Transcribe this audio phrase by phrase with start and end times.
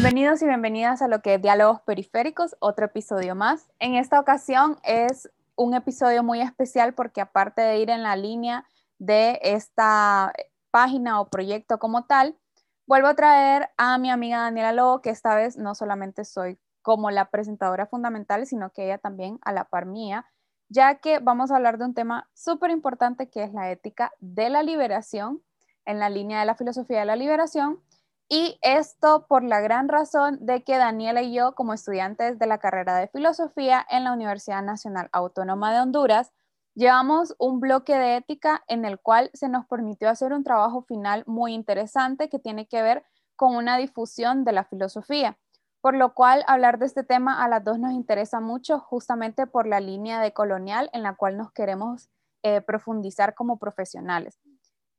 [0.00, 3.66] Bienvenidos y bienvenidas a lo que es Diálogos Periféricos, otro episodio más.
[3.80, 8.64] En esta ocasión es un episodio muy especial porque aparte de ir en la línea
[9.00, 10.32] de esta
[10.70, 12.38] página o proyecto como tal,
[12.86, 17.10] vuelvo a traer a mi amiga Daniela Lobo, que esta vez no solamente soy como
[17.10, 20.26] la presentadora fundamental, sino que ella también a la par mía,
[20.68, 24.48] ya que vamos a hablar de un tema súper importante que es la ética de
[24.48, 25.42] la liberación
[25.86, 27.80] en la línea de la filosofía de la liberación.
[28.28, 32.58] Y esto por la gran razón de que Daniela y yo, como estudiantes de la
[32.58, 36.32] carrera de filosofía en la Universidad Nacional Autónoma de Honduras,
[36.74, 41.24] llevamos un bloque de ética en el cual se nos permitió hacer un trabajo final
[41.26, 43.04] muy interesante que tiene que ver
[43.34, 45.38] con una difusión de la filosofía
[45.80, 49.66] por lo cual hablar de este tema a las dos nos interesa mucho justamente por
[49.66, 52.08] la línea de colonial en la cual nos queremos
[52.42, 54.38] eh, profundizar como profesionales.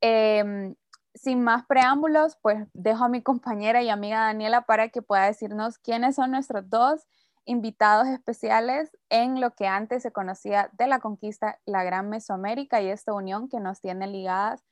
[0.01, 0.75] Em,
[1.21, 5.77] sin más preámbulos, pues dejo a mi compañera y amiga Daniela para que pueda decirnos
[5.77, 7.07] quiénes son nuestros dos
[7.45, 12.87] invitados especiales en lo que antes se conocía de la conquista, la Gran Mesoamérica y
[12.87, 14.63] esta unión que nos tiene ligadas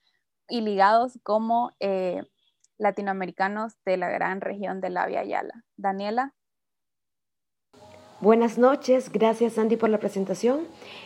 [0.48, 2.22] y ligados como eh,
[2.78, 5.66] latinoamericanos de la gran región de la Via Yala.
[5.76, 6.34] Daniela.
[8.20, 10.62] Buenas noches, gracias Sandy por la presentación.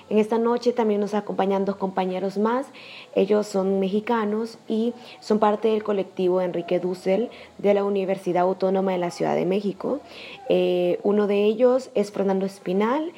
[0.09, 2.67] En esta noche también nos acompañan dos compañeros más.
[3.15, 8.97] Ellos son mexicanos y son parte del colectivo Enrique Dussel de la Universidad Autónoma de
[8.97, 9.99] la Ciudad de México.
[10.47, 13.11] Eh, uno de ellos es Fernando Espinal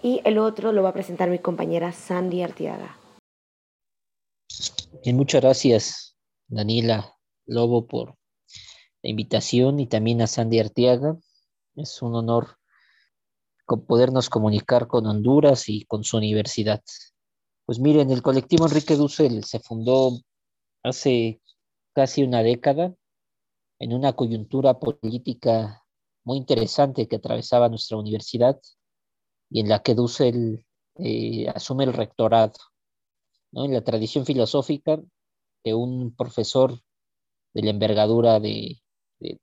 [0.00, 2.98] y el otro lo va a presentar mi compañera Sandy Artiaga.
[5.02, 7.16] Bien, muchas gracias, Daniela.
[7.46, 8.14] Lobo por
[9.02, 11.16] la invitación y también a Sandy Arteaga.
[11.74, 12.59] Es un honor
[13.78, 16.82] podernos comunicar con Honduras y con su universidad.
[17.66, 20.18] Pues miren, el colectivo Enrique Dussel se fundó
[20.82, 21.40] hace
[21.94, 22.94] casi una década
[23.78, 25.84] en una coyuntura política
[26.24, 28.60] muy interesante que atravesaba nuestra universidad
[29.48, 30.66] y en la que Dussel
[30.96, 32.54] eh, asume el rectorado.
[33.52, 33.64] ¿no?
[33.64, 35.00] En la tradición filosófica
[35.64, 36.78] de un profesor
[37.54, 38.80] de la envergadura de,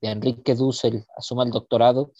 [0.00, 2.12] Enrique Dussel asuma el doctorado,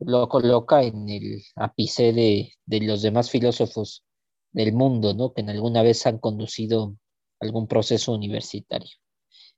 [0.00, 4.04] lo coloca en el ápice de, los demás filósofos
[4.52, 5.32] del mundo, ¿no?
[5.32, 6.96] que en alguna vez han conducido
[7.38, 8.90] algún proceso universitario.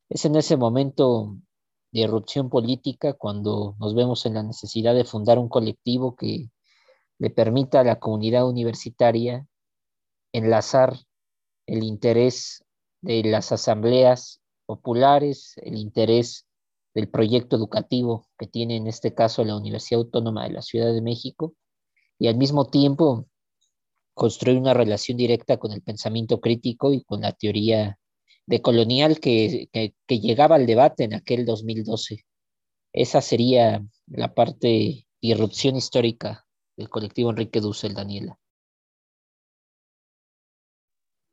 [0.08, 1.36] Es en ese momento
[1.92, 6.50] de irrupción política cuando nos vemos en la necesidad de fundar un colectivo que
[7.18, 9.46] le permita a la comunidad universitaria
[10.32, 10.96] enlazar
[11.66, 12.64] el interés
[13.00, 16.46] de las asambleas populares, el interés
[16.94, 21.00] del proyecto educativo que tiene en este caso la Universidad Autónoma de la Ciudad de
[21.00, 21.54] México
[22.18, 23.26] y al mismo tiempo
[24.14, 27.98] construir una relación directa con el pensamiento crítico y con la teoría
[28.46, 32.24] decolonial que, que, que llegaba al debate en aquel 2012.
[32.92, 36.44] Esa sería la parte irrupción histórica
[36.76, 38.38] del colectivo Enrique Dussel, Daniela.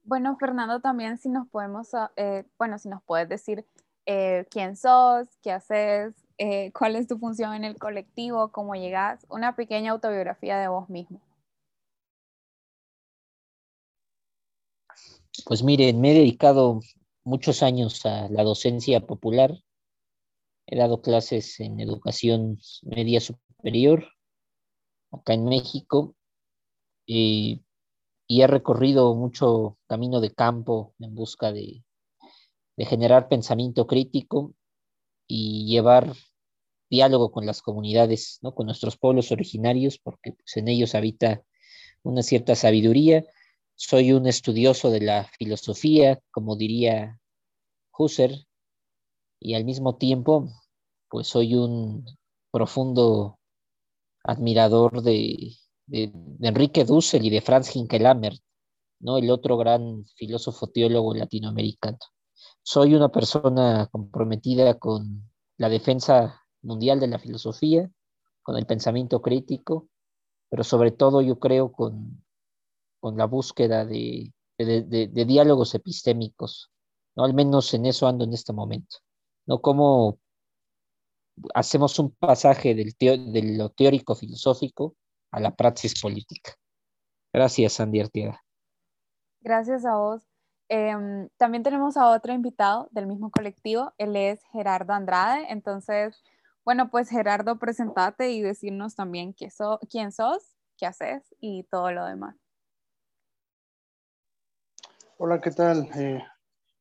[0.03, 3.65] Bueno, Fernando, también si nos podemos, eh, bueno, si nos puedes decir
[4.05, 9.25] eh, quién sos, qué haces, eh, cuál es tu función en el colectivo, cómo llegas,
[9.29, 11.21] una pequeña autobiografía de vos mismo.
[15.45, 16.81] Pues miren, me he dedicado
[17.23, 19.53] muchos años a la docencia popular.
[20.67, 24.05] He dado clases en educación media superior
[25.11, 26.15] acá en México.
[27.05, 27.63] Y
[28.31, 31.83] y he recorrido mucho camino de campo en busca de,
[32.85, 34.53] generar pensamiento crítico
[35.27, 36.13] y llevar
[36.89, 38.53] diálogo con las comunidades, ¿no?
[38.55, 41.43] con nuestros pueblos originarios, porque pues, en ellos habita
[42.03, 43.25] una cierta sabiduría.
[43.75, 47.19] Soy un estudioso de la filosofía, como diría
[47.97, 48.45] Husserl,
[49.39, 50.49] y al mismo tiempo,
[51.09, 52.05] pues soy un
[52.51, 53.39] profundo
[54.23, 56.11] admirador de, de,
[56.41, 58.33] Enrique Dussel y de Franz Hinkelammer,
[58.99, 59.17] ¿no?
[59.17, 61.99] el otro gran filósofo teólogo latinoamericano.
[62.63, 67.89] Soy una persona comprometida con la defensa mundial de la filosofía,
[68.41, 69.87] con el pensamiento crítico,
[70.49, 72.23] pero sobre todo yo creo con,
[72.99, 76.71] con la búsqueda de, diálogos epistémicos,
[77.15, 77.23] ¿no?
[77.23, 78.97] Al menos en eso ando en este momento,
[79.45, 79.61] ¿no?
[79.61, 80.19] Como
[81.53, 84.95] hacemos un pasaje del de lo teórico filosófico
[85.31, 86.55] a la praxis política.
[87.33, 88.43] Gracias, Artiega.
[89.41, 90.28] Gracias a vos.
[90.71, 95.47] Em, también tenemos a otro invitado del mismo colectivo, él es Gerardo Andrade.
[95.49, 96.21] Entonces,
[96.63, 99.49] bueno, pues Gerardo, presentate y decirnos también quién
[100.11, 102.35] sos, qué haces y todo lo demás.
[105.17, 105.89] Hola, ¿qué tal?
[105.95, 106.23] Eh,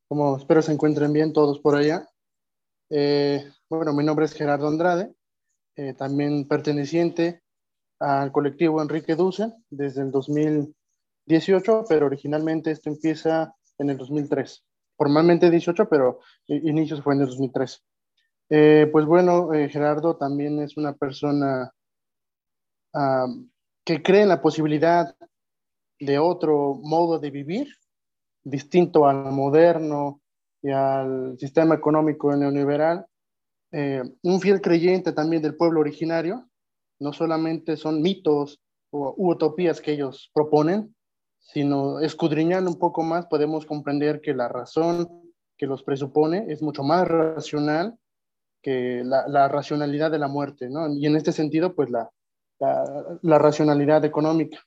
[0.06, 2.06] como espero se encuentren bien todos por allá.
[2.90, 5.14] Eh, bueno, mi nombre es Gerardo Andrade.
[5.96, 7.40] también perteneciente
[8.00, 14.64] al colectivo Enrique Duce desde el 2018, pero originalmente esto empieza en el 2003.
[14.96, 17.84] Formalmente 18, pero inicios fue en el 2003.
[18.50, 21.72] Eh, pues bueno, eh, Gerardo también es una persona
[23.84, 25.14] que cree en la posibilidad
[26.00, 27.68] de otro modo de vivir,
[28.44, 30.20] distinto al moderno
[30.62, 33.06] y al sistema económico neoliberal.
[33.72, 36.48] Eh, un fiel creyente también del pueblo originario,
[37.00, 38.60] no solamente son mitos
[38.90, 40.94] u utopías que ellos proponen,
[41.40, 46.82] sino escudriñando un poco más podemos comprender que la razón que los presupone es mucho
[46.82, 47.98] más racional
[48.62, 50.88] que la, racionalidad de la muerte, ¿no?
[50.88, 52.10] Y en este sentido, pues la,
[52.58, 54.58] la, racionalidad económica.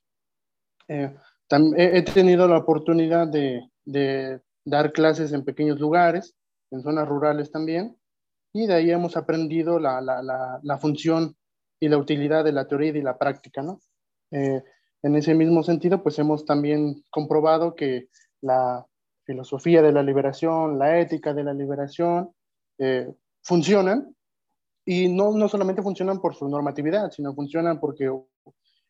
[0.87, 1.13] Eh,
[1.77, 6.35] he tenido la oportunidad de, dar clases en pequeños lugares,
[6.71, 7.97] en zonas rurales también,
[8.53, 11.35] y de ahí hemos aprendido la, la función
[11.81, 13.81] y la utilidad de la teoría y la práctica, ¿no?
[14.31, 14.63] Eh,
[15.03, 18.07] en ese mismo sentido, pues hemos también comprobado que
[18.41, 18.85] la
[19.23, 22.31] filosofía de la liberación, la ética de la liberación,
[22.77, 23.11] eh,
[23.43, 24.15] funcionan
[24.85, 28.11] y no, no solamente funcionan por su normatividad, sino funcionan porque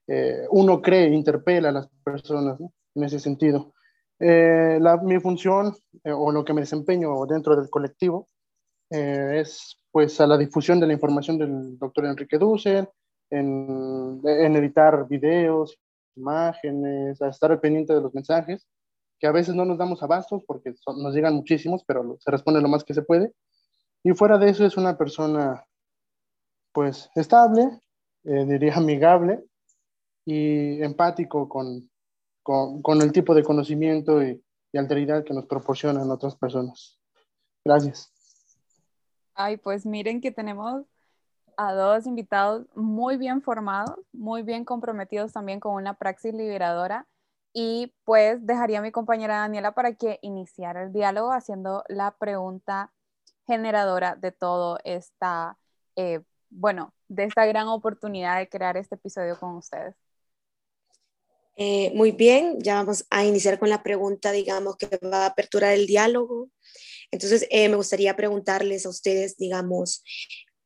[0.07, 2.59] eh, uno cree, interpela a las personas
[2.95, 3.73] en ese sentido.
[4.19, 5.75] Eh, la, mi función
[6.05, 8.27] o lo que me desempeño dentro del colectivo
[8.89, 12.89] es pues a la difusión de la información del doctor Enrique Dussel,
[13.29, 15.79] en, en editar videos,
[16.15, 18.67] imágenes, a estar pendiente de los mensajes,
[19.19, 22.67] que a veces no nos damos abastos porque nos llegan muchísimos, pero se responde lo
[22.67, 23.33] más que se puede.
[24.03, 25.65] Y fuera de eso es una persona,
[26.73, 27.79] pues, estable,
[28.23, 29.43] eh, diría amigable
[30.25, 31.89] y empático con,
[32.43, 36.99] con, con, el tipo de conocimiento y, y alteridad que nos proporcionan otras personas.
[37.63, 38.11] Gracias.
[39.33, 40.85] Ay, pues miren que tenemos
[41.61, 47.07] a dos invitados muy bien formados, muy bien comprometidos también con una praxis liberadora.
[47.53, 52.91] Y pues dejaría a mi compañera Daniela para que iniciara el diálogo haciendo la pregunta
[53.45, 55.57] generadora de todo esta,
[55.95, 59.93] eh, bueno, de esta gran oportunidad de crear este episodio con ustedes.
[61.57, 65.73] Eh, muy bien, ya vamos a iniciar con la pregunta, digamos, que va a aperturar
[65.73, 66.49] el diálogo.
[67.11, 70.03] Entonces, eh, me gustaría preguntarles a ustedes, digamos,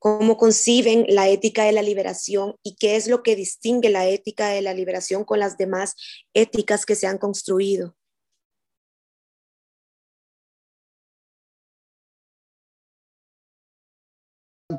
[0.06, 4.50] cómo conciben la ética de la liberación y qué es lo que distingue la ética
[4.50, 5.96] de la liberación con las demás
[6.36, 7.96] éticas que se han construido.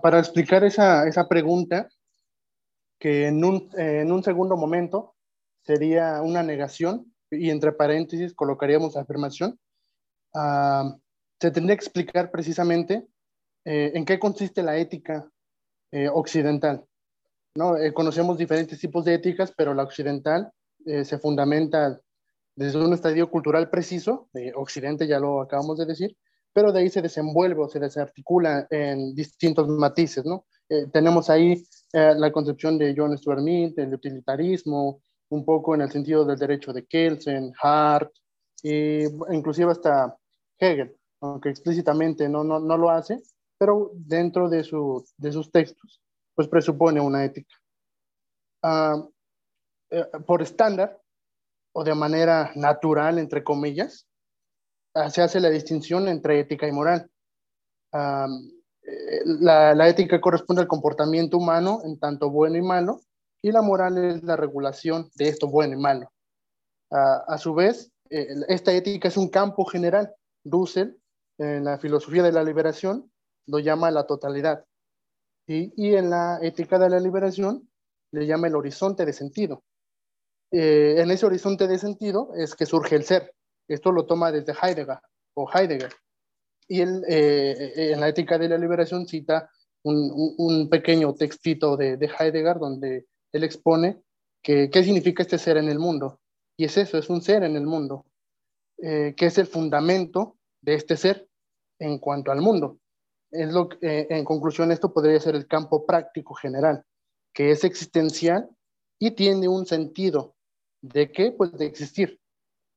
[0.01, 1.89] Para explicar esa, esa pregunta,
[3.01, 5.17] que en un, en un segundo momento
[5.65, 9.59] sería una negación y entre paréntesis colocaríamos afirmación,
[10.35, 10.97] uh,
[11.41, 13.09] se tendría que explicar precisamente
[13.69, 15.29] eh, en qué consiste la ética
[15.91, 16.85] eh, occidental.
[17.57, 17.77] ¿no?
[17.77, 20.51] Eh, conocemos diferentes tipos de éticas, pero la occidental
[21.03, 22.01] se fundamenta
[22.55, 26.17] desde un estadio cultural preciso, de Occidente ya lo acabamos de decir,
[26.53, 30.25] pero de ahí se desenvuelve o se desarticula en distintos matices.
[30.25, 30.47] ¿no?
[30.93, 36.25] tenemos ahí la concepción de John Stuart Mill, del utilitarismo, un poco en el sentido
[36.25, 38.13] del derecho de Kelsen, Hart,
[38.63, 40.17] e inclusive hasta
[40.57, 43.25] Hegel, aunque explícitamente no, no, no lo hace,
[43.59, 46.01] pero dentro de, de sus textos,
[46.35, 47.55] pues presupone una ética.
[48.63, 49.03] Ah,
[49.91, 51.01] eh, por estándar,
[51.73, 54.07] o de manera natural, entre comillas,
[54.95, 57.11] ah, se hace la distinción entre ética y moral.
[57.93, 58.27] Ah,
[58.83, 63.01] eh, la, la, ética corresponde al comportamiento humano en tanto bueno y malo,
[63.43, 66.11] y la moral es la regulación de esto bueno y malo.
[66.91, 70.15] a su vez, eh, esta ética es un campo general.
[70.45, 70.95] Russell,
[71.39, 73.11] en la filosofía de la liberación,
[73.47, 74.65] lo llama la totalidad.
[75.49, 77.69] Y, en la ética de la liberación
[78.13, 79.63] le llama el horizonte de sentido.
[80.51, 83.33] Eh, en ese horizonte de sentido es que surge el ser.
[83.69, 84.99] Esto lo toma desde Heidegger
[85.35, 85.93] o Heidegger.
[86.69, 89.51] Y él, eh, en la ética de la liberación cita
[89.85, 94.03] un, pequeño textito de, Heidegger donde él expone
[94.43, 96.21] que, qué significa este ser en el mundo.
[96.57, 98.07] Y es eso, es un ser en el mundo,
[98.79, 101.29] eh, que es el fundamento de este ser
[101.79, 102.81] en cuanto al mundo
[103.31, 106.85] es lo eh, en conclusión, esto podría ser el campo práctico general,
[107.33, 108.49] que es existencial
[108.99, 110.35] y tiene un sentido.
[110.83, 111.33] ¿De qué?
[111.33, 112.21] Pues de existir.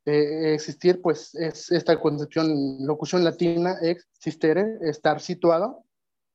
[0.06, 5.84] existir, pues es esta concepción, locución latina, existere, estar situado.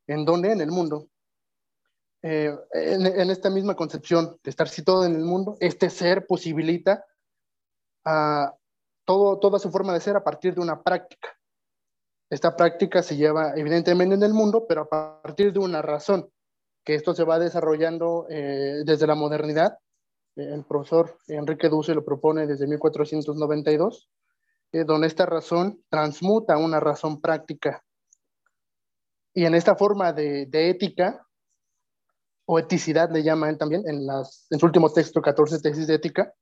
[0.06, 0.52] ¿En dónde?
[0.52, 1.08] En el mundo.
[2.26, 7.04] Eh, en, esta misma concepción de estar situado en el mundo, este ser posibilita
[8.02, 8.54] a
[9.04, 11.33] todo, toda su forma de ser a partir de una práctica.
[12.30, 14.88] Esta práctica se lleva evidentemente en el mundo, pero a
[15.22, 16.28] partir de una razón.
[16.84, 19.78] que esto se va desarrollando eh, desde la modernidad.
[20.36, 24.10] El profesor Enrique Duce lo propone desde 1492,
[24.72, 27.82] eh, donde esta razón transmuta una razón práctica.
[29.32, 31.26] Y en esta forma de, ética,
[32.44, 36.34] o eticidad le llaman también, en, las, en su último texto, 14 tesis de ética,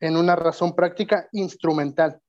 [0.00, 2.20] en una razón práctica instrumental.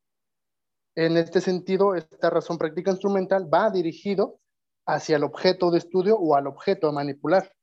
[0.98, 4.40] En este sentido, esta razón práctica instrumental va dirigido
[4.88, 7.54] hacia el objeto de estudio o al objeto a manipular,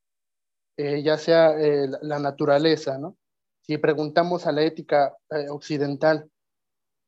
[0.77, 2.97] eh, ya sea eh, la naturaleza.
[3.63, 6.31] Si preguntamos a la ética eh, occidental,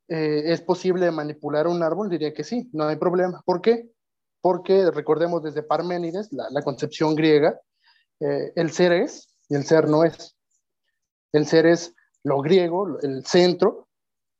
[0.08, 2.08] ¿es posible manipular un árbol?
[2.08, 3.42] Diría que sí, no hay problema.
[3.44, 3.88] ¿Por qué?
[4.40, 7.60] Porque recordemos desde Parménides, la concepción griega,
[8.20, 10.36] el ser es y el ser no es.
[11.32, 11.92] El ser es
[12.22, 13.85] lo griego, el centro,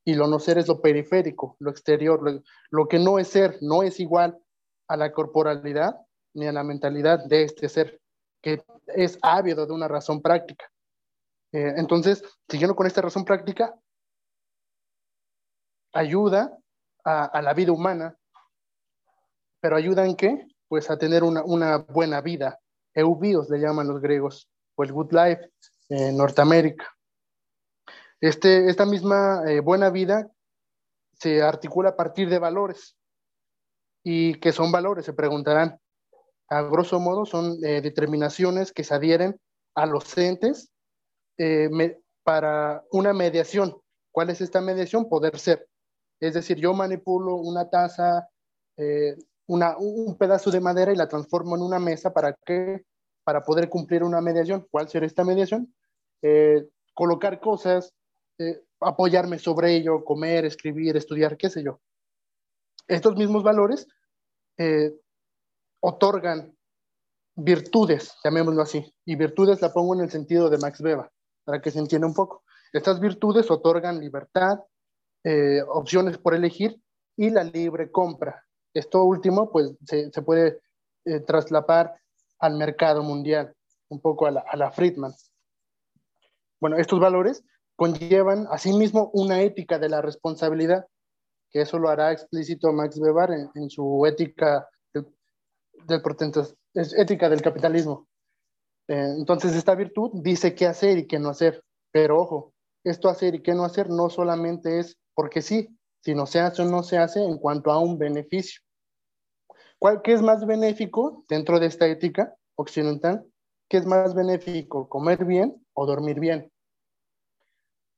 [0.07, 3.83] y lo no ser es lo periférico, lo exterior, lo, que no es ser, no
[3.83, 4.39] es igual
[4.87, 5.97] a la corporalidad
[6.33, 8.01] ni a la mentalidad de este ser,
[8.41, 10.71] que es ávido de una razón práctica.
[11.53, 13.75] Eh, entonces, siguiendo con esta razón práctica,
[15.93, 16.57] ayuda
[17.05, 18.17] a, la vida humana,
[19.61, 20.47] pero ayuda en qué?
[20.69, 22.61] Pues a tener una, una buena vida.
[22.95, 25.51] Eubios le llaman los griegos, o el good life
[25.89, 26.96] en Norteamérica.
[28.21, 30.31] Este, esta misma eh, buena vida
[31.13, 32.97] se articula a partir de valores.
[34.03, 35.05] ¿Y qué son valores?
[35.05, 35.79] Se preguntarán.
[36.49, 39.39] A grosso modo son eh, determinaciones que se adhieren
[39.75, 40.71] a los entes
[41.39, 41.69] eh,
[42.23, 43.77] para una mediación.
[44.13, 45.09] ¿Cuál es esta mediación?
[45.09, 45.69] Poder ser.
[46.21, 48.27] Es decir, yo manipulo una taza,
[49.47, 52.87] una, un pedazo de madera y la transformo en una mesa para que
[53.23, 54.67] para poder cumplir una mediación.
[54.71, 55.75] ¿Cuál será esta mediación?
[56.95, 57.95] colocar cosas
[58.39, 61.81] eh, apoyarme sobre ello, comer, escribir, estudiar, qué sé yo.
[62.87, 63.89] Estos mismos valores
[64.59, 64.95] eh,
[65.81, 66.55] otorgan
[67.35, 71.11] virtudes, llamémoslo así, y virtudes la pongo en el sentido de Max Weber,
[71.45, 72.45] para que se entienda un poco.
[72.75, 74.61] Estas virtudes otorgan libertad,
[75.25, 76.79] eh, opciones por elegir
[77.17, 78.45] y la libre compra.
[78.75, 80.61] Esto último, pues, se, puede
[81.27, 81.99] traslapar
[82.39, 83.55] al mercado mundial,
[83.89, 85.15] un poco a la, a la Friedman.
[86.61, 87.43] Bueno, estos valores
[87.77, 90.87] conllevan asimismo una ética de la responsabilidad,
[91.51, 95.07] que eso lo hará explícito Max Weber en, su ética del,
[97.43, 98.09] capitalismo.
[98.89, 102.53] Eh, entonces, esta virtud dice qué hacer y qué no hacer, pero ojo,
[102.85, 105.69] esto hacer y qué no hacer no solamente es porque sí,
[106.03, 108.61] sino se hace o no se hace en cuanto a un beneficio.
[109.79, 113.27] ¿Cuál, ¿Qué es más benéfico dentro de esta ética occidental?
[113.69, 116.51] ¿Qué es más benéfico, comer bien o dormir bien?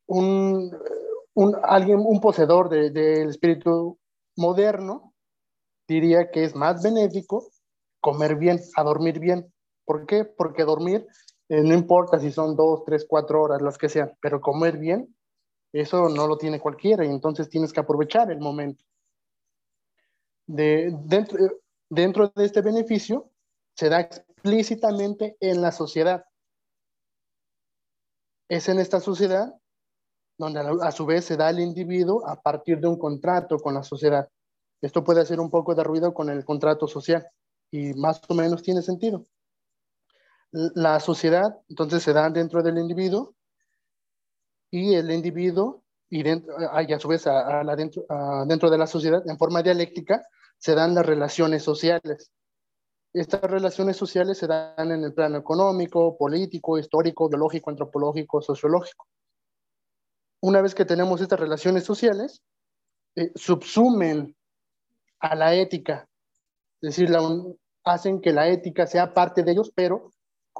[0.08, 3.98] Un, alguien, un poseedor del espíritu
[4.36, 5.14] moderno
[5.86, 7.50] diría que es más benéfico
[8.00, 9.52] comer bien, a dormir bien.
[9.84, 10.24] ¿Por qué?
[10.24, 11.06] Porque dormir,
[11.48, 15.14] eh, no importa si son dos, tres, cuatro horas, las que sean, pero comer bien,
[15.72, 18.84] eso no lo tiene cualquiera y entonces tienes que aprovechar el momento.
[20.46, 21.38] De, dentro,
[21.90, 23.30] dentro de este beneficio
[23.74, 26.24] se da explícitamente en la sociedad.
[28.48, 29.54] Es en esta sociedad
[30.38, 33.82] donde a su vez se da al individuo a partir de un contrato con la
[33.82, 34.28] sociedad.
[34.80, 37.26] Esto puede hacer un poco de ruido con el contrato social
[37.72, 39.26] y más o menos tiene sentido.
[40.52, 43.34] La sociedad entonces se da dentro del individuo
[44.70, 48.06] y el individuo y, dentro, a su vez a, dentro,
[48.46, 50.24] dentro de la sociedad en forma dialéctica
[50.56, 52.30] se dan las relaciones sociales.
[53.12, 59.06] Estas relaciones sociales se dan en el plano económico, político, histórico, biológico, antropológico, sociológico
[60.40, 62.42] una vez que tenemos estas relaciones sociales,
[63.16, 64.36] eh, subsumen
[65.20, 66.08] a la ética,
[66.80, 67.10] es decir,
[67.84, 70.12] hacen que la ética sea parte de ellos, pero,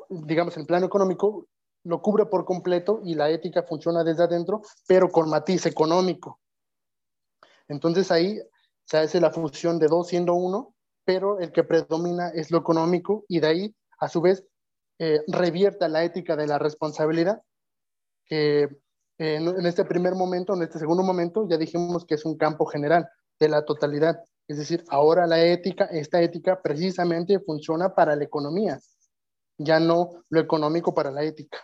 [0.09, 1.47] digamos, en plano económico,
[1.85, 6.41] lo cubre por completo y la ética funciona desde adentro, pero con matiz económico.
[7.69, 8.41] Entonces ahí
[8.85, 13.25] se hace la fusión de dos siendo uno, pero el que predomina es lo económico
[13.29, 14.45] y de ahí, a su vez,
[14.99, 17.43] eh, revierta la ética de la responsabilidad,
[18.27, 18.69] que
[19.19, 23.09] en, este primer momento, en este segundo momento, ya dijimos que es un campo general
[23.41, 24.23] de la totalidad.
[24.47, 28.81] Es decir, ahora la ética, esta ética precisamente funciona para la economía,
[29.59, 31.59] ya no lo económico para la ética.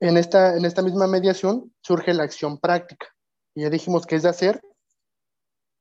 [0.00, 3.06] En esta, en esta misma mediación surge la acción práctica.
[3.54, 4.60] Y ya dijimos que es de hacer.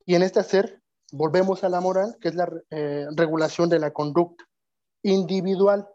[0.06, 3.92] Y en este hacer volvemos a la moral, que es la eh, regulación de la
[3.92, 4.46] conducta
[5.04, 5.88] individual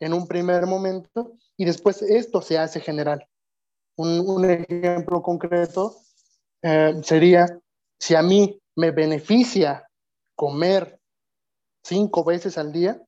[0.00, 3.26] en un primer momento y después esto se hace general.
[3.96, 5.96] Un, ejemplo concreto
[6.62, 7.46] eh, sería,
[7.98, 9.86] si a mí me beneficia
[10.34, 11.00] comer
[11.82, 13.00] cinco veces al día,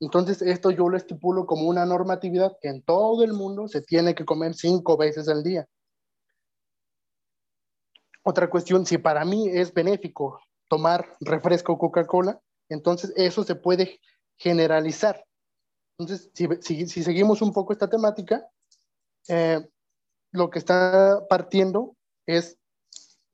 [0.00, 4.16] Entonces, esto yo lo estipulo como una normatividad que en todo el mundo se tiene
[4.16, 5.68] que comer cinco veces al día.
[8.24, 14.00] Otra cuestión, si para mí es benéfico tomar refresco Coca-Cola, entonces eso se puede
[14.36, 15.24] generalizar.
[15.98, 18.44] Entonces, si, seguimos un poco esta temática,
[19.28, 19.60] eh,
[20.32, 21.96] lo que está partiendo
[22.26, 22.58] es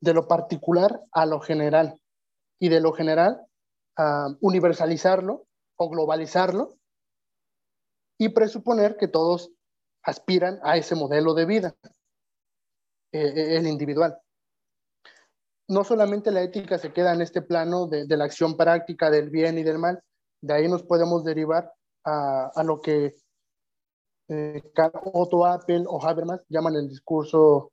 [0.01, 1.99] de lo particular a lo general
[2.59, 3.45] y de lo general
[3.97, 6.77] a universalizarlo o globalizarlo
[8.17, 9.51] y presuponer que todos
[10.03, 11.75] aspiran a ese modelo de vida,
[13.13, 14.19] eh, el individual.
[15.69, 19.57] No solamente la ética se queda en este plano de, la acción práctica del bien
[19.57, 20.01] y del mal,
[20.41, 21.71] de ahí nos podemos derivar
[22.05, 23.13] a, lo que
[24.29, 24.61] eh,
[25.13, 27.71] Otto Apple o Habermas llaman el discurso,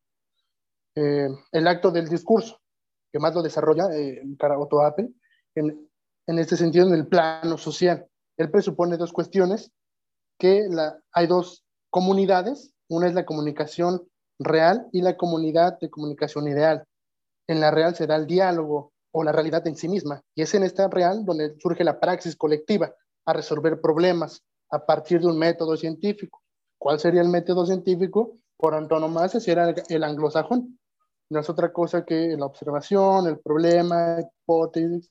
[0.94, 2.58] eh, el acto del discurso,
[3.12, 4.22] que más lo desarrolla eh,
[4.58, 5.10] Otto Apple,
[5.54, 5.88] en,
[6.26, 8.06] en este sentido en el plano social.
[8.36, 9.70] Él presupone dos cuestiones,
[10.38, 14.06] que la, hay dos comunidades, una es la comunicación
[14.38, 16.84] real y la comunidad de comunicación ideal.
[17.48, 20.54] En la real se da el diálogo o la realidad en sí misma, y es
[20.54, 22.94] en esta real donde surge la praxis colectiva
[23.25, 26.42] a resolver problemas a partir de un método científico.
[26.78, 28.38] ¿Cuál sería el método científico?
[28.56, 30.78] Por antonomasia era el anglosajón.
[31.28, 35.11] No es otra cosa que la observación, el problema, hipótesis,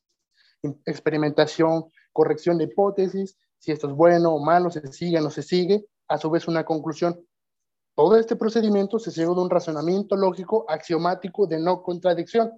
[0.86, 5.43] experimentación, corrección de hipótesis, si esto es bueno o malo, se sigue o no se
[5.43, 7.19] sigue, a su vez una conclusión.
[7.95, 12.51] Todo este procedimiento se sigue de un razonamiento lógico axiomático de no contradicción.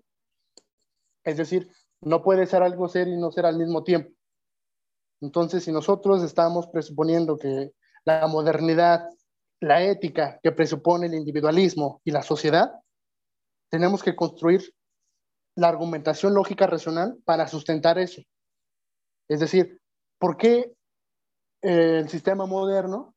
[1.23, 1.71] Es decir,
[2.01, 4.11] no puede ser algo ser y no ser al mismo tiempo.
[5.21, 7.73] Entonces, si nosotros estamos presuponiendo que
[8.07, 9.09] la modernidad,
[9.59, 12.71] la ética que presupone el individualismo y la sociedad,
[13.69, 14.73] tenemos que construir
[15.57, 18.21] la argumentación lógica racional para sustentar eso.
[19.27, 19.81] Es decir,
[20.19, 20.73] ¿por qué
[21.61, 23.13] eh, el sistema moderno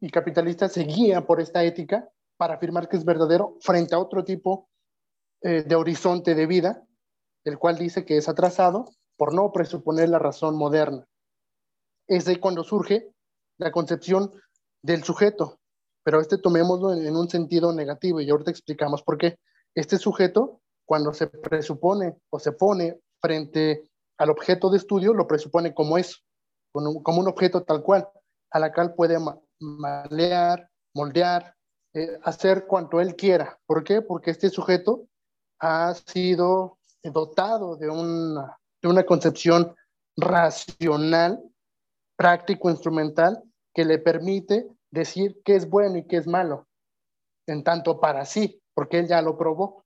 [0.00, 4.24] y capitalista se guía por esta ética para afirmar que es verdadero frente a otro
[4.24, 4.68] tipo
[5.42, 6.84] eh, de horizonte de vida,
[7.44, 11.06] el cual dice que es atrasado por no presuponer la razón moderna?
[12.08, 13.12] Es de cuando surge
[13.58, 14.32] la concepción
[14.82, 15.58] del sujeto,
[16.04, 19.38] pero este tomémoslo en, un sentido negativo y ahorita explicamos por qué.
[19.74, 25.74] Este sujeto cuando se presupone o se pone frente al objeto de estudio, lo presupone
[25.74, 26.18] como eso,
[26.72, 28.08] como un objeto tal cual,
[28.50, 29.18] a la cual puede
[29.58, 31.54] malear, moldear,
[31.92, 33.58] eh, hacer cuanto él quiera.
[33.66, 34.00] ¿Por qué?
[34.00, 35.08] Porque este sujeto
[35.60, 39.74] ha sido dotado de una, de una concepción
[40.16, 41.42] racional,
[42.16, 43.42] práctico, instrumental,
[43.74, 46.66] que le permite decir qué es bueno y qué es malo,
[47.46, 49.84] en tanto para sí, porque él ya lo probó.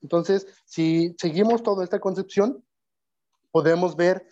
[0.00, 2.64] Entonces, si seguimos toda esta concepción,
[3.50, 4.26] podemos ver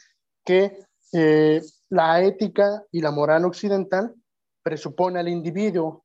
[0.44, 0.78] que
[1.12, 4.14] eh, la ética y la moral occidental
[4.62, 6.04] presupone al individuo.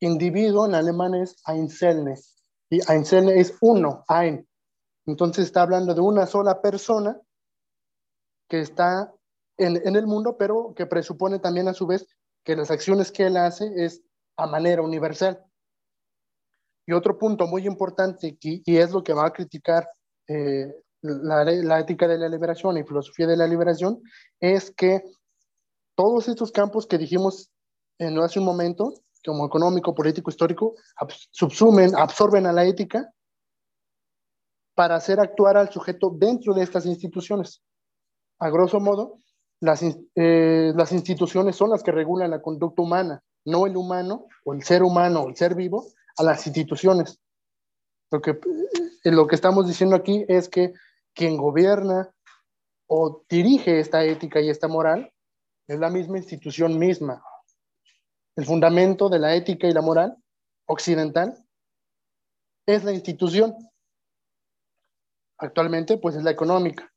[0.00, 2.14] Individuo en alemán es Einzelne.
[2.70, 4.46] Y Einzelne es uno, ein.
[5.06, 7.20] Entonces está hablando de una sola persona
[8.48, 9.12] que está
[9.64, 12.06] en, en, el mundo, pero que presupone también a su vez
[12.44, 14.02] que las acciones que él hace es
[14.36, 15.44] a manera universal.
[16.86, 19.88] Y otro punto muy importante, y, es lo que va a criticar
[20.26, 20.66] eh,
[21.00, 24.02] la, ética de la liberación y filosofía de la liberación,
[24.40, 25.02] es que
[25.94, 27.50] todos estos campos que dijimos
[27.98, 28.94] en, hace un momento,
[29.24, 30.74] como económico, político, histórico,
[31.30, 33.08] subsumen, absorben a la ética
[34.74, 37.62] para hacer actuar al sujeto dentro de estas instituciones.
[38.40, 39.18] A grosso modo,
[39.62, 39.80] las,
[40.16, 44.64] eh, las instituciones son las que regulan la conducta humana, no el humano o el
[44.64, 45.86] ser humano o el ser vivo,
[46.18, 47.20] a las instituciones.
[48.10, 50.74] Lo que, eh, lo que estamos diciendo aquí es que
[51.14, 52.12] quien gobierna
[52.88, 55.12] o dirige esta ética y esta moral
[55.68, 57.22] es la misma institución misma.
[58.34, 60.16] El fundamento de la ética y la moral
[60.66, 61.38] occidental
[62.66, 63.54] es la institución.
[65.38, 66.91] Actualmente, pues es la económica.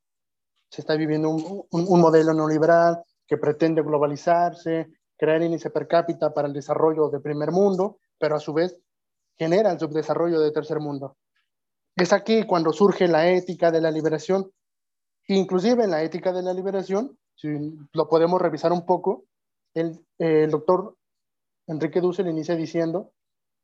[0.75, 6.49] Se está viviendo un, un modelo neoliberal que pretende globalizarse, crear índice per cápita para
[6.49, 8.77] el desarrollo del primer mundo, pero a su vez
[9.37, 11.15] genera el subdesarrollo del tercer mundo.
[11.95, 14.51] Es aquí cuando surge la ética de la liberación.
[15.29, 17.47] Inclusive en la ética de la liberación, si
[17.93, 19.23] lo podemos revisar un poco,
[19.73, 20.97] el, el doctor
[21.67, 23.13] Enrique Dussel inicia diciendo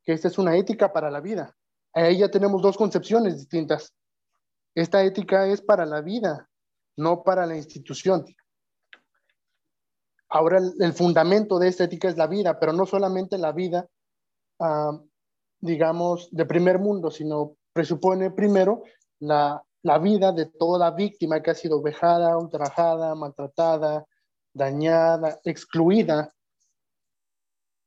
[0.02, 1.58] que esta es una ética para la vida.
[1.92, 3.94] Ahí ya tenemos dos concepciones distintas.
[4.76, 6.48] Esta ética es para la vida,
[7.02, 8.26] no para la institución.
[10.30, 13.88] Ahora el, fundamento de esta ética es la vida, pero no solamente la vida
[14.60, 14.98] uh,
[15.62, 18.84] digamos, de primer mundo, sino presupone primero
[19.20, 24.06] la, la vida de toda víctima que ha sido vejada, ultrajada, maltratada,
[24.54, 26.34] dañada, excluida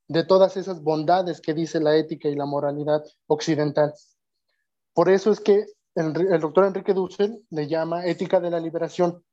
[0.06, 3.92] de todas esas bondades que dice la ética y la moralidad occidental.
[4.92, 9.24] Por eso es que el, doctor Enrique Dussel le llama ética de la liberación.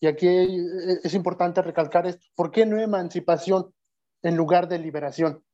[0.00, 2.26] Y aquí es importante recalcar esto.
[2.34, 3.74] ¿Por qué no emancipación
[4.22, 5.44] en lugar de liberación?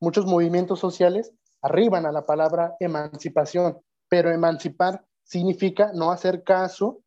[0.00, 7.02] Muchos movimientos sociales arriban a la palabra emancipación, pero emancipar significa no hacer caso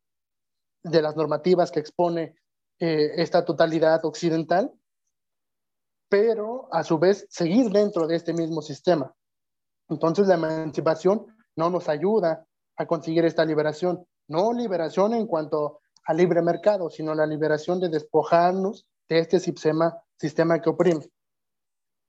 [0.82, 2.34] de las normativas que expone
[2.80, 4.72] eh, esta totalidad occidental,
[6.08, 9.14] pero a su vez seguir dentro de este mismo sistema.
[9.88, 12.47] Entonces la emancipación no nos ayuda
[12.78, 17.88] a conseguir esta liberación, no liberación en cuanto al libre mercado, sino la liberación de
[17.88, 21.10] despojarnos de este sistema, sistema que oprime.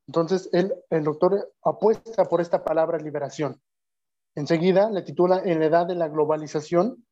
[0.08, 3.62] Entonces, el doctor apuesta por esta palabra liberación.
[4.36, 7.06] Enseguida le titula En la edad de la globalización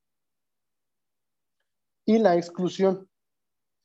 [2.05, 3.09] y la exclusión.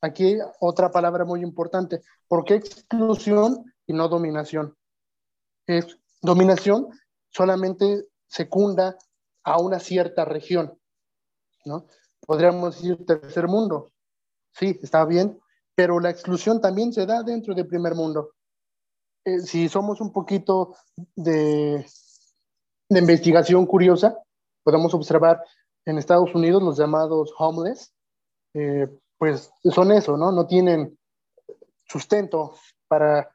[0.00, 2.02] Aquí otra palabra muy importante.
[2.28, 4.76] ¿Por qué exclusión y no dominación?
[5.66, 6.88] Es, dominación
[7.30, 8.96] solamente secunda
[9.44, 10.78] a una cierta región,
[11.64, 11.87] ¿no?
[12.26, 13.90] Podríamos decir tercer mundo.
[14.52, 15.40] Sí, está bien,
[15.74, 18.35] pero la exclusión también se da dentro del primer mundo.
[19.24, 20.76] Eh, si somos un poquito
[21.16, 21.87] de,
[22.88, 24.16] de investigación curiosa,
[24.62, 25.42] podemos observar
[25.85, 27.92] en Estados Unidos los llamados homeless,
[28.55, 30.33] eh, pues son eso, ¿no?
[30.33, 30.98] No tienen
[31.87, 32.55] sustento
[32.88, 33.35] para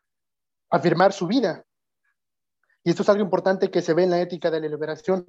[0.70, 1.66] afirmar su vida.
[2.84, 5.26] Y esto es algo importante que se ve en la ética de la liberación.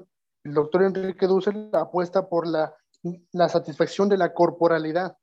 [0.48, 2.74] El doctor Enrique Dussel apuesta por la,
[3.50, 5.18] satisfacción de la corporalidad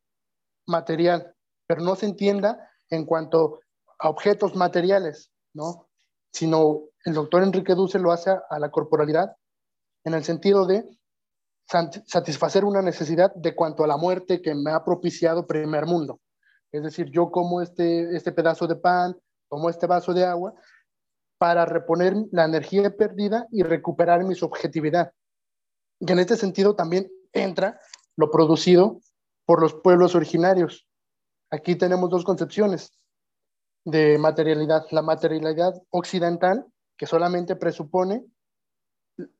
[0.67, 1.33] material,
[1.65, 3.59] pero no se entienda en cuanto
[3.97, 5.87] a objetos materiales, ¿no?
[6.31, 9.35] Sino el doctor Enrique Dussel lo hace a la corporalidad
[10.03, 10.87] en el sentido de
[11.65, 16.19] satisfacer una necesidad de cuanto a la muerte que me ha propiciado primer mundo.
[16.71, 20.53] Es decir, yo como este, este pedazo de pan, como este vaso de agua,
[21.37, 25.11] para reponer la energía perdida y recuperar mi subjetividad.
[25.99, 27.79] Y en este sentido también entra
[28.15, 28.99] lo producido
[29.45, 30.87] por los pueblos originarios.
[31.51, 32.91] Aquí tenemos dos concepciones
[33.85, 34.85] de materialidad.
[34.91, 36.65] La materialidad occidental,
[36.97, 38.25] que solamente presupone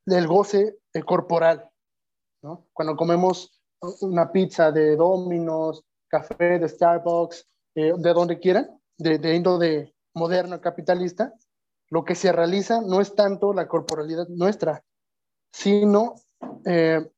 [0.05, 1.69] el goce corporal,
[2.73, 3.59] cuando comemos
[4.01, 10.61] una pizza de Domino's, café de Starbucks, eh, de donde quieran, de, de índole moderno
[10.61, 11.33] capitalista,
[11.95, 14.83] lo que se realiza no es tanto la corporalidad nuestra,
[15.49, 16.15] sino
[16.65, 17.09] eh,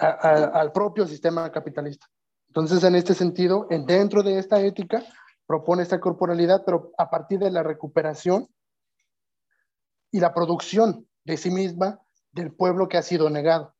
[0.00, 2.08] al propio sistema capitalista.
[2.48, 5.04] Entonces, en este sentido, dentro de esta ética,
[5.46, 8.48] propone esta corporalidad, pero a partir de la recuperación
[10.10, 12.00] y la producción de sí misma
[12.32, 13.72] del pueblo que ha sido negado.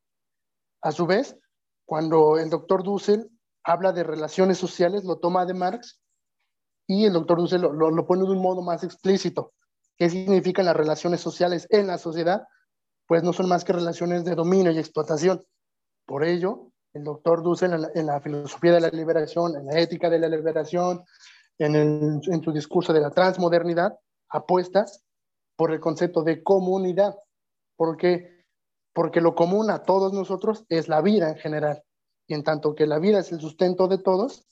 [0.83, 1.37] A su vez,
[1.85, 3.29] cuando el doctor Dussel
[3.65, 6.01] habla de relaciones sociales, lo toma de Marx
[6.87, 9.53] y el doctor Dussel lo, pone de un modo más explícito.
[9.97, 12.47] ¿Qué significan las relaciones sociales en la sociedad?
[13.07, 15.43] Pues no son más que relaciones de dominio y explotación.
[16.07, 20.19] Por ello, el doctor Dussel en la, filosofía de la liberación, en la ética de
[20.19, 21.05] la liberación,
[21.59, 24.85] en, en su discurso de la transmodernidad, apuesta
[25.57, 27.15] por el concepto de comunidad,
[27.77, 28.37] porque
[28.97, 31.83] porque lo común a todos nosotros es la vida en general.
[32.27, 34.47] Y en tanto que la vida es el sustento de todos,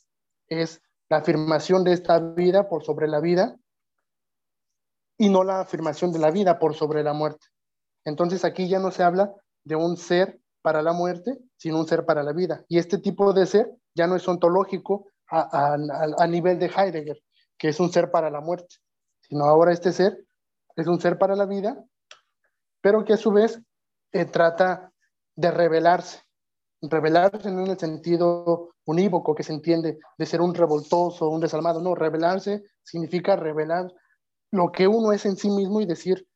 [0.49, 3.57] es la afirmación de esta vida por sobre la vida
[5.16, 7.46] y no la afirmación de la vida por sobre la muerte.
[8.05, 9.33] Entonces aquí ya no se habla
[9.64, 12.64] de un ser para la muerte, sino un ser para la vida.
[12.68, 15.77] Y este tipo de ser ya no es ontológico a,
[16.18, 17.22] a nivel de Heidegger,
[17.59, 18.77] que es un ser para la muerte,
[19.20, 20.24] sino ahora este ser
[20.77, 21.83] es un ser para la vida,
[22.81, 23.61] pero que a su vez
[24.12, 24.92] eh, trata
[25.37, 26.22] de revelarse,
[26.83, 31.81] revelarse en el sentido unívoco que se entiende de ser un revoltoso, un desalmado.
[31.81, 33.92] No, revelarse significa revelar
[34.55, 36.29] lo que uno es en sí mismo y decir,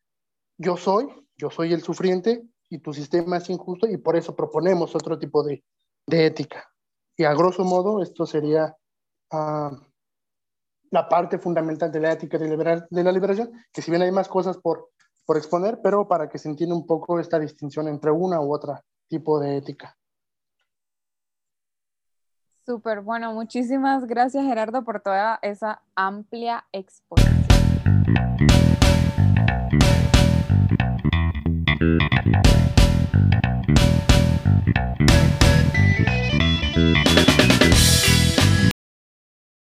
[0.57, 4.97] yo soy, yo soy el sufriente y tu sistema es injusto y por eso proponemos
[4.97, 5.63] otro tipo de,
[6.09, 6.69] ética.
[7.17, 8.77] Y a grosso modo, esto sería
[9.31, 9.71] ah,
[10.91, 12.49] la parte fundamental de la ética de,
[13.05, 14.91] la liberación, que si bien hay más cosas por
[15.25, 18.83] por exponer, pero para que se entienda un poco esta distinción entre una u otra
[19.09, 19.95] tipo de ética.
[22.65, 27.48] Súper, bueno, muchísimas gracias Gerardo por toda esa amplia exposición.
[27.89, 28.37] Thank
[32.77, 32.88] you.